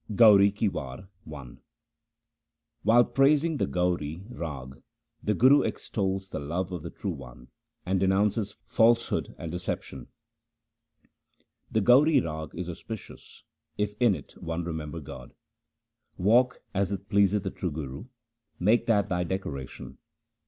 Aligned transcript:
Gauri 0.15 0.49
ki 0.51 0.67
War 0.67 1.09
I 1.31 1.57
While 2.81 3.05
praising 3.05 3.57
the 3.57 3.67
Gauri 3.67 4.23
Rag 4.31 4.81
the 5.21 5.35
Guru 5.35 5.61
extols 5.61 6.29
the 6.29 6.39
love 6.39 6.71
of 6.71 6.81
the 6.81 6.89
True 6.89 7.11
One 7.11 7.49
and 7.85 7.99
denounces 7.99 8.57
falsehood 8.65 9.35
and 9.37 9.51
deception:— 9.51 10.07
The 11.71 11.81
Gauri 11.81 12.19
Rag 12.19 12.49
is 12.55 12.67
auspicious, 12.67 13.43
if 13.77 13.93
in 13.99 14.15
it 14.15 14.31
one 14.41 14.63
remember 14.63 15.01
God. 15.01 15.35
188 16.15 16.19
THE 16.23 16.23
SIKH 16.23 16.23
RELIGION 16.23 16.25
Walk 16.25 16.61
as 16.73 16.91
it 16.91 17.07
pleaseth 17.09 17.43
the 17.43 17.51
true 17.59 17.71
Guru; 17.71 18.05
make 18.59 18.87
that 18.87 19.07
thy 19.07 19.23
decoration. 19.23 19.99